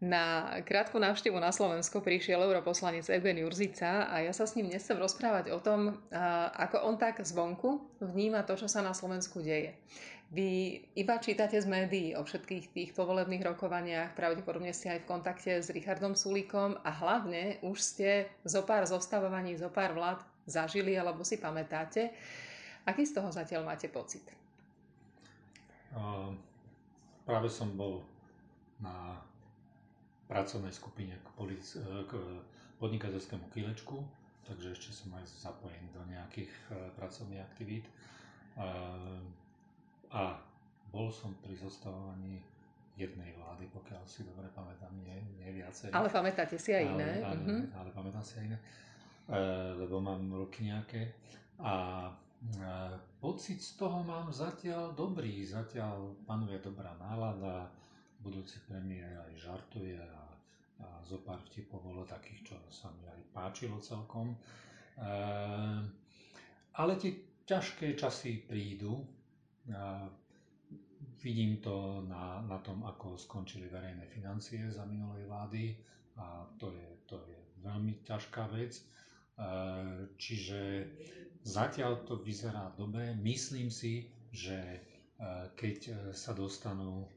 Na 0.00 0.56
krátku 0.64 0.96
návštevu 0.96 1.36
na 1.36 1.52
Slovensko 1.52 2.00
prišiel 2.00 2.40
europoslanec 2.40 3.04
Eugen 3.12 3.36
Jurzica 3.36 4.08
a 4.08 4.24
ja 4.24 4.32
sa 4.32 4.48
s 4.48 4.56
ním 4.56 4.72
dnes 4.72 4.80
chcem 4.80 4.96
rozprávať 4.96 5.52
o 5.52 5.60
tom, 5.60 6.00
ako 6.56 6.88
on 6.88 6.96
tak 6.96 7.20
zvonku 7.20 8.00
vníma 8.00 8.48
to, 8.48 8.56
čo 8.56 8.64
sa 8.64 8.80
na 8.80 8.96
Slovensku 8.96 9.44
deje. 9.44 9.76
Vy 10.32 10.80
iba 10.96 11.20
čítate 11.20 11.60
z 11.60 11.68
médií 11.68 12.16
o 12.16 12.24
všetkých 12.24 12.72
tých 12.72 12.90
povolebných 12.96 13.44
rokovaniach, 13.44 14.16
pravdepodobne 14.16 14.72
ste 14.72 14.96
aj 14.96 15.04
v 15.04 15.08
kontakte 15.10 15.52
s 15.60 15.68
Richardom 15.68 16.16
Sulíkom 16.16 16.80
a 16.80 16.90
hlavne 16.96 17.60
už 17.60 17.76
ste 17.76 18.32
zo 18.40 18.64
pár 18.64 18.88
zostavovaní, 18.88 19.52
zo 19.60 19.68
pár 19.68 19.92
vlád 19.92 20.24
zažili 20.48 20.96
alebo 20.96 21.28
si 21.28 21.36
pamätáte. 21.36 22.08
Aký 22.88 23.04
z 23.04 23.20
toho 23.20 23.28
zatiaľ 23.28 23.68
máte 23.68 23.92
pocit? 23.92 24.24
Uh, 25.92 26.32
práve 27.28 27.52
som 27.52 27.68
bol 27.76 28.00
na 28.80 29.28
pracovnej 30.30 30.70
skupine 30.70 31.18
k, 31.18 31.28
polic- 31.34 31.82
k 31.82 32.12
podnikateľskému 32.78 33.50
kilečku, 33.50 33.98
takže 34.46 34.72
ešte 34.72 34.90
som 34.94 35.10
aj 35.18 35.26
zapojený 35.26 35.90
do 35.90 36.02
nejakých 36.06 36.50
e, 36.70 36.88
pracovných 36.94 37.42
aktivít. 37.42 37.84
E, 37.86 37.92
a 40.10 40.22
bol 40.90 41.10
som 41.10 41.34
pri 41.42 41.54
zostavovaní 41.58 42.40
jednej 42.94 43.34
vlády, 43.34 43.66
pokiaľ 43.74 44.02
si 44.06 44.22
dobre 44.22 44.46
pamätám, 44.54 44.90
nie, 45.02 45.18
nie 45.38 45.50
viacej. 45.60 45.90
Ale 45.90 46.06
pamätáte 46.10 46.56
si 46.56 46.70
aj 46.74 46.84
iné. 46.88 47.10
Ale, 47.20 47.26
ale, 47.26 47.36
mm-hmm. 47.36 47.62
ale 47.74 47.90
pamätám 47.90 48.24
si 48.24 48.34
aj 48.38 48.44
iné, 48.54 48.58
e, 48.58 48.64
lebo 49.76 49.98
mám 49.98 50.22
roky 50.30 50.70
nejaké. 50.70 51.10
A 51.60 52.08
pocit 53.20 53.60
z 53.60 53.76
toho 53.76 54.00
mám 54.00 54.32
zatiaľ 54.32 54.96
dobrý, 54.96 55.44
zatiaľ 55.44 56.16
panuje 56.24 56.56
dobrá 56.64 56.96
nálada, 56.96 57.68
budúci 58.20 58.60
premiér 58.68 59.16
aj 59.28 59.32
žartuje 59.40 59.96
a, 59.96 60.24
a 60.84 60.86
zo 61.04 61.20
pár 61.24 61.40
vtipov 61.48 61.80
bolo 61.80 62.04
takých, 62.04 62.52
čo 62.52 62.56
sa 62.68 62.92
mi 63.00 63.08
aj 63.08 63.20
páčilo 63.32 63.80
celkom. 63.80 64.32
E, 64.32 64.38
ale 66.76 66.92
tie 67.00 67.12
ťažké 67.48 67.96
časy 67.96 68.44
prídu. 68.44 69.00
E, 69.00 69.04
vidím 71.20 71.60
to 71.60 72.04
na, 72.08 72.40
na 72.44 72.60
tom, 72.60 72.84
ako 72.84 73.16
skončili 73.16 73.68
verejné 73.68 74.08
financie 74.08 74.68
za 74.72 74.84
minulej 74.84 75.28
vlády 75.28 75.64
a 76.16 76.44
to 76.56 76.72
je, 76.72 76.88
to 77.08 77.16
je 77.16 77.38
veľmi 77.64 78.04
ťažká 78.04 78.46
vec. 78.52 78.78
E, 78.78 78.84
čiže 80.20 80.60
zatiaľ 81.42 82.04
to 82.04 82.20
vyzerá 82.20 82.72
dobre. 82.76 83.16
Myslím 83.16 83.72
si, 83.72 84.12
že 84.30 84.56
e, 84.60 84.78
keď 85.56 86.12
sa 86.12 86.36
dostanú 86.36 87.08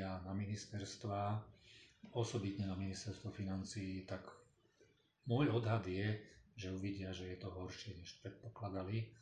ľudia 0.00 0.24
na 0.24 0.32
ministerstva, 0.32 1.36
osobitne 2.16 2.64
na 2.64 2.72
ministerstvo 2.72 3.28
financií, 3.28 4.08
tak 4.08 4.24
môj 5.28 5.52
odhad 5.52 5.84
je, 5.84 6.16
že 6.56 6.72
uvidia, 6.72 7.12
že 7.12 7.28
je 7.28 7.36
to 7.36 7.52
horšie, 7.52 8.00
než 8.00 8.16
predpokladali. 8.24 9.12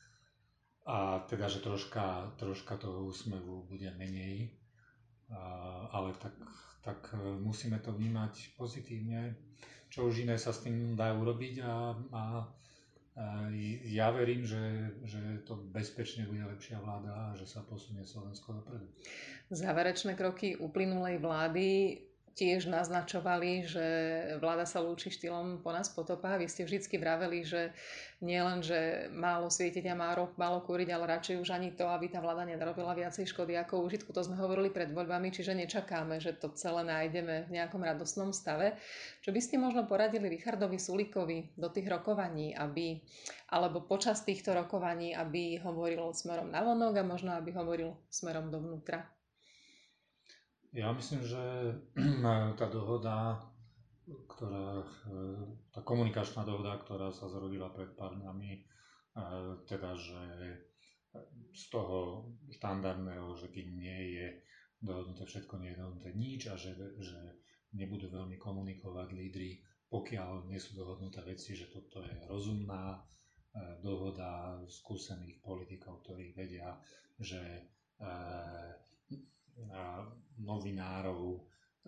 A 0.87 1.27
teda, 1.27 1.51
že 1.51 1.67
troška, 1.67 2.31
troška 2.39 2.79
toho 2.79 3.11
úsmevu 3.11 3.67
bude 3.67 3.91
menej, 3.99 4.55
ale 5.91 6.15
tak, 6.23 6.39
tak 6.87 7.11
e, 7.12 7.19
musíme 7.43 7.83
to 7.83 7.91
vnímať 7.93 8.55
pozitívne. 8.55 9.34
Čo 9.91 10.09
už 10.09 10.25
iné 10.25 10.39
sa 10.39 10.55
s 10.55 10.62
tým 10.62 10.95
dá 10.95 11.11
urobiť 11.11 11.61
a, 11.61 11.93
a 12.15 12.23
ja 13.91 14.11
verím, 14.14 14.47
že, 14.47 14.94
že 15.02 15.42
to 15.42 15.58
bezpečne 15.58 16.27
bude 16.30 16.44
lepšia 16.44 16.78
vláda 16.78 17.12
a 17.12 17.36
že 17.36 17.50
sa 17.50 17.66
posunie 17.66 18.06
Slovensko 18.06 18.62
dopredu. 18.62 18.86
Záverečné 19.50 20.14
kroky 20.14 20.55
uplynulej 20.55 21.19
vlády 21.19 21.98
tiež 22.39 22.70
naznačovali, 22.70 23.67
že 23.67 23.86
vláda 24.39 24.62
sa 24.62 24.78
lúči 24.78 25.11
štýlom 25.11 25.58
po 25.58 25.75
nás 25.75 25.91
potopa. 25.91 26.39
Vy 26.39 26.47
ste 26.47 26.62
vždy 26.62 26.86
vraveli, 26.94 27.42
že 27.42 27.75
nie 28.22 28.39
len, 28.39 28.62
že 28.62 29.10
málo 29.10 29.50
svietiť 29.50 29.91
a 29.91 29.99
málo, 29.99 30.31
málo 30.38 30.62
kúriť, 30.62 30.94
ale 30.94 31.19
radšej 31.19 31.43
už 31.43 31.50
ani 31.50 31.75
to, 31.75 31.91
aby 31.91 32.06
tá 32.06 32.22
vláda 32.22 32.47
nerobila 32.47 32.94
viacej 32.94 33.26
škody 33.26 33.59
ako 33.59 33.82
užitku. 33.82 34.15
To 34.15 34.22
sme 34.22 34.38
hovorili 34.38 34.71
pred 34.71 34.94
voľbami, 34.94 35.34
čiže 35.34 35.59
nečakáme, 35.59 36.22
že 36.22 36.38
to 36.38 36.54
celé 36.54 36.87
nájdeme 36.87 37.50
v 37.50 37.54
nejakom 37.59 37.82
radostnom 37.82 38.31
stave. 38.31 38.78
Čo 39.26 39.34
by 39.34 39.41
ste 39.43 39.59
možno 39.59 39.91
poradili 39.91 40.31
Richardovi 40.31 40.78
Sulíkovi 40.78 41.59
do 41.59 41.75
tých 41.75 41.91
rokovaní, 41.91 42.55
aby, 42.55 43.03
alebo 43.50 43.82
počas 43.82 44.22
týchto 44.22 44.55
rokovaní, 44.55 45.10
aby 45.10 45.59
hovoril 45.59 46.15
smerom 46.15 46.55
na 46.55 46.62
vonok 46.62 47.03
a 47.03 47.05
možno 47.06 47.34
aby 47.34 47.50
hovoril 47.50 47.99
smerom 48.06 48.55
dovnútra? 48.55 49.18
Ja 50.77 50.93
myslím, 50.93 51.25
že 51.25 51.41
tá 52.61 52.67
dohoda, 52.69 53.41
ktorá, 54.05 54.84
tá 55.73 55.81
komunikačná 55.81 56.45
dohoda, 56.45 56.77
ktorá 56.84 57.09
sa 57.09 57.29
zrodila 57.29 57.73
pred 57.73 57.97
pár 57.97 58.17
dňami, 58.21 58.69
teda, 59.65 59.97
že 59.97 60.23
z 61.56 61.65
toho 61.73 62.29
štandardného, 62.53 63.33
že 63.34 63.49
kým 63.49 63.81
nie 63.81 64.21
je 64.21 64.27
dohodnuté 64.79 65.25
všetko, 65.25 65.59
nie 65.59 65.73
je 65.73 65.81
dohodnuté 65.81 66.11
nič 66.15 66.41
a 66.53 66.55
že, 66.55 66.77
že 67.00 67.19
nebudú 67.75 68.12
veľmi 68.12 68.37
komunikovať 68.39 69.09
lídry, 69.17 69.59
pokiaľ 69.89 70.47
nie 70.47 70.61
sú 70.61 70.77
dohodnuté 70.77 71.25
veci, 71.25 71.56
že 71.56 71.73
toto 71.73 72.05
je 72.05 72.15
rozumná 72.29 72.95
e, 72.95 73.00
dohoda 73.81 74.61
skúsených 74.69 75.41
politikov, 75.41 76.05
ktorí 76.05 76.37
vedia, 76.37 76.77
že 77.19 77.41
e, 77.99 78.06
novinárov 80.38 81.43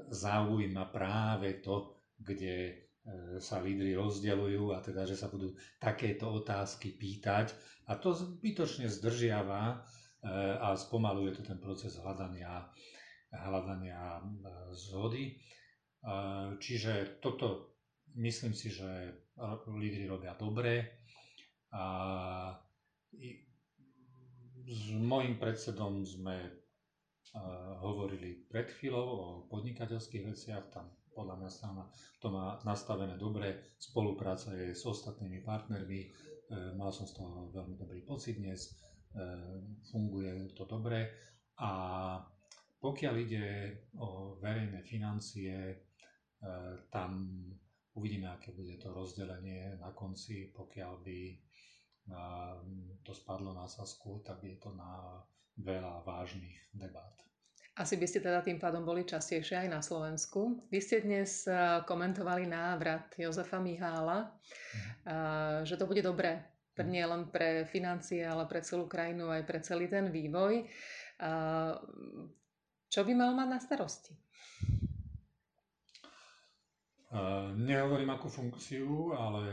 zaujíma 0.09 0.88
práve 0.88 1.61
to, 1.61 1.93
kde 2.16 2.55
e, 2.65 2.72
sa 3.41 3.61
lídry 3.61 3.93
rozdeľujú 3.93 4.72
a 4.72 4.81
teda, 4.81 5.05
že 5.05 5.16
sa 5.16 5.28
budú 5.28 5.53
takéto 5.77 6.28
otázky 6.31 6.94
pýtať 6.94 7.53
a 7.84 7.97
to 7.97 8.12
zbytočne 8.12 8.88
zdržiava 8.88 9.62
e, 9.69 9.77
a 10.56 10.72
spomaluje 10.72 11.34
to 11.34 11.43
ten 11.43 11.59
proces 11.59 11.97
hľadania, 11.97 12.69
hľadania 13.33 14.00
e, 14.16 14.22
zhody. 14.75 15.37
Čiže 16.56 17.21
toto 17.21 17.77
myslím 18.17 18.56
si, 18.56 18.72
že 18.72 18.88
lídry 19.69 20.09
robia 20.09 20.32
dobre 20.32 20.88
a 21.69 21.84
s 24.65 24.82
môjim 24.97 25.37
predsedom 25.37 26.00
sme 26.00 26.59
hovorili 27.81 28.43
pred 28.51 28.67
chvíľou 28.75 29.07
o 29.07 29.25
podnikateľských 29.47 30.25
veciach, 30.27 30.65
tam 30.75 30.91
podľa 31.15 31.37
mňa 31.43 31.51
strana 31.51 31.85
to 32.23 32.29
má 32.31 32.59
nastavené 32.63 33.19
dobre, 33.19 33.77
spolupráca 33.77 34.55
je 34.55 34.73
s 34.73 34.83
ostatnými 34.87 35.43
partnermi, 35.43 36.01
e, 36.01 36.09
mal 36.79 36.95
som 36.95 37.07
z 37.07 37.19
toho 37.19 37.51
veľmi 37.53 37.77
dobrý 37.77 38.01
pocit 38.07 38.39
dnes, 38.39 38.71
e, 38.71 38.73
funguje 39.91 40.55
to 40.55 40.65
dobre. 40.65 41.11
A 41.61 41.71
pokiaľ 42.81 43.15
ide 43.21 43.47
o 44.01 44.41
verejné 44.41 44.81
financie, 44.87 45.55
e, 45.55 45.77
tam 46.89 47.29
uvidíme, 47.95 48.31
aké 48.31 48.55
bude 48.55 48.79
to 48.81 48.89
rozdelenie 48.95 49.77
na 49.77 49.93
konci, 49.93 50.55
pokiaľ 50.55 50.93
by 51.05 51.19
to 53.04 53.12
spadlo 53.15 53.54
na 53.54 53.66
Sasku, 53.66 54.22
tak 54.22 54.43
je 54.44 54.56
to 54.60 54.71
na 54.75 55.22
veľa 55.59 56.06
vážnych 56.06 56.56
debát. 56.72 57.16
Asi 57.81 57.97
by 57.97 58.06
ste 58.06 58.21
teda 58.21 58.44
tým 58.44 58.60
pádom 58.60 58.84
boli 58.84 59.09
častejšie 59.09 59.65
aj 59.65 59.69
na 59.72 59.81
Slovensku. 59.81 60.69
Vy 60.69 60.78
ste 60.84 61.00
dnes 61.00 61.49
eh, 61.49 61.81
komentovali 61.88 62.44
návrat 62.44 63.16
Jozefa 63.16 63.56
Mihála, 63.56 64.28
mm. 64.28 65.65
že 65.65 65.81
to 65.81 65.88
bude 65.88 66.04
dobré 66.04 66.44
mhm. 66.76 66.91
nie 66.91 67.04
len 67.04 67.22
pre 67.28 67.65
financie, 67.69 68.25
ale 68.25 68.44
pre 68.49 68.60
celú 68.65 68.88
krajinu, 68.88 69.28
aj 69.32 69.43
pre 69.44 69.59
celý 69.60 69.88
ten 69.88 70.09
vývoj. 70.09 70.65
Čo 72.91 73.00
by 73.04 73.12
mal 73.12 73.37
mať 73.37 73.49
na 73.53 73.59
starosti? 73.60 74.12
Nehovorím 77.61 78.11
akú 78.14 78.32
funkciu, 78.32 79.12
ale 79.12 79.44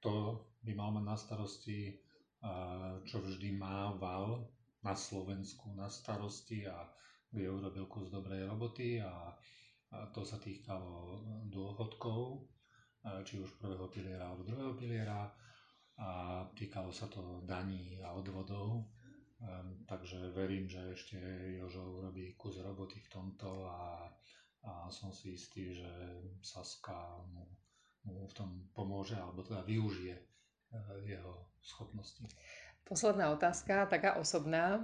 to 0.00 0.38
by 0.62 0.72
mal 0.78 0.90
mať 0.94 1.04
na 1.04 1.16
starosti, 1.18 1.80
čo 3.06 3.16
vždy 3.22 3.54
mával 3.54 4.46
na 4.82 4.94
Slovensku 4.98 5.70
na 5.78 5.86
starosti 5.86 6.66
a 6.66 6.90
kde 7.30 7.48
urobil 7.48 7.86
kus 7.86 8.10
dobrej 8.10 8.50
roboty 8.50 8.98
a, 8.98 9.30
to 10.10 10.26
sa 10.26 10.42
týkalo 10.42 11.22
dôchodkov, 11.46 12.44
či 13.22 13.38
už 13.38 13.58
prvého 13.62 13.86
piliera 13.88 14.30
alebo 14.30 14.46
druhého 14.46 14.74
piliera 14.74 15.30
a 16.02 16.42
týkalo 16.54 16.90
sa 16.90 17.06
to 17.06 17.46
daní 17.46 18.02
a 18.02 18.10
odvodov. 18.14 18.90
Takže 19.86 20.30
verím, 20.34 20.70
že 20.70 20.94
ešte 20.94 21.18
Jožo 21.58 21.82
urobí 21.98 22.38
kus 22.38 22.62
roboty 22.62 23.02
v 23.02 23.10
tomto 23.10 23.66
a, 23.66 24.06
a 24.66 24.72
som 24.90 25.10
si 25.10 25.34
istý, 25.34 25.74
že 25.74 25.90
Saska 26.42 27.22
mu, 27.26 27.50
mu 28.06 28.26
v 28.26 28.34
tom 28.34 28.70
pomôže 28.70 29.18
alebo 29.18 29.42
teda 29.42 29.66
využije 29.66 30.32
jeho 31.06 31.46
schopnosti. 31.62 32.26
Posledná 32.82 33.30
otázka, 33.32 33.86
taká 33.86 34.18
osobná. 34.18 34.82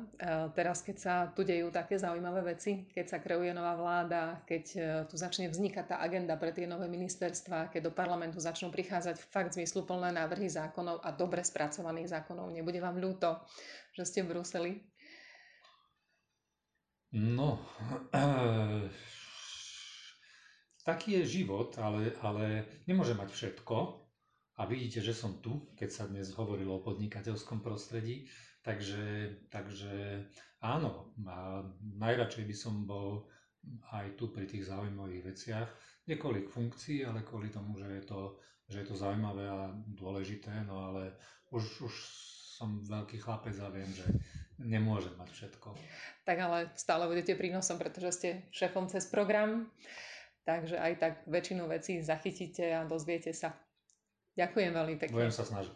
Teraz, 0.55 0.81
keď 0.81 0.97
sa 0.97 1.15
tu 1.29 1.43
dejú 1.45 1.69
také 1.69 1.99
zaujímavé 1.99 2.57
veci, 2.57 2.87
keď 2.89 3.05
sa 3.05 3.19
kreuje 3.19 3.51
nová 3.53 3.75
vláda, 3.75 4.41
keď 4.47 4.65
e, 4.73 4.79
tu 5.11 5.19
začne 5.19 5.51
vznikať 5.51 5.93
tá 5.93 5.97
agenda 6.01 6.39
pre 6.39 6.55
tie 6.55 6.65
nové 6.65 6.87
ministerstva, 6.89 7.69
keď 7.69 7.91
do 7.91 7.93
parlamentu 7.93 8.41
začnú 8.41 8.71
prichádzať 8.73 9.19
fakt 9.19 9.53
zmysluplné 9.59 10.15
návrhy 10.15 10.49
zákonov 10.49 11.03
a 11.05 11.11
dobre 11.11 11.43
spracovaných 11.45 12.15
zákonov, 12.15 12.55
nebude 12.55 12.79
vám 12.81 12.97
ľúto, 12.97 13.45
že 13.93 14.07
ste 14.09 14.23
v 14.25 14.31
Bruseli? 14.33 14.73
No, 17.13 17.61
taký 20.89 21.21
je 21.21 21.45
život, 21.45 21.77
ale, 21.77 22.15
ale 22.25 22.65
nemôže 22.89 23.13
mať 23.13 23.29
všetko 23.37 24.08
a 24.59 24.67
vidíte, 24.67 24.99
že 24.99 25.15
som 25.15 25.39
tu, 25.39 25.71
keď 25.79 25.91
sa 25.95 26.05
dnes 26.11 26.35
hovorilo 26.35 26.83
o 26.83 26.85
podnikateľskom 26.85 27.63
prostredí. 27.63 28.27
Takže, 28.67 29.39
takže 29.55 30.27
áno, 30.59 31.15
a 31.31 31.63
najradšej 31.79 32.45
by 32.45 32.57
som 32.59 32.83
bol 32.83 33.31
aj 33.95 34.19
tu 34.19 34.35
pri 34.35 34.51
tých 34.51 34.67
zaujímavých 34.67 35.23
veciach. 35.31 35.69
Nie 36.11 36.19
kvôli 36.19 36.43
funkcii, 36.43 37.07
ale 37.07 37.23
kvôli 37.23 37.55
tomu, 37.55 37.79
že 37.79 37.87
je 37.87 38.03
to, 38.03 38.21
že 38.67 38.83
je 38.83 38.87
to 38.91 38.99
zaujímavé 38.99 39.47
a 39.47 39.71
dôležité. 39.95 40.67
No 40.67 40.91
ale 40.91 41.15
už, 41.55 41.87
už 41.87 41.95
som 42.59 42.83
veľký 42.83 43.23
chlapec 43.23 43.55
a 43.63 43.71
viem, 43.71 43.89
že 43.95 44.11
nemôžem 44.59 45.15
mať 45.15 45.31
všetko. 45.39 45.79
Tak 46.27 46.35
ale 46.43 46.59
stále 46.75 47.07
budete 47.07 47.39
prínosom, 47.39 47.79
pretože 47.79 48.11
ste 48.19 48.29
šéfom 48.51 48.91
cez 48.91 49.07
program, 49.07 49.71
takže 50.43 50.75
aj 50.83 50.93
tak 50.99 51.15
väčšinu 51.31 51.71
vecí 51.71 52.03
zachytíte 52.03 52.75
a 52.75 52.83
dozviete 52.83 53.31
sa. 53.31 53.55
Ďakujem 54.39 54.71
veľmi 54.71 54.95
pekne. 55.03 55.15
Budem 55.19 55.35
sa 55.35 55.43
snažiť. 55.43 55.75